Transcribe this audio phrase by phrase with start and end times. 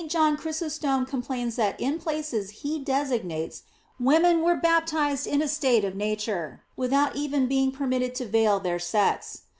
[0.07, 3.61] John Chrysostom complains that in places he designates,
[3.99, 8.79] women were baptized in a state of nature, without even being permitted to veil their
[8.79, 9.43] sex.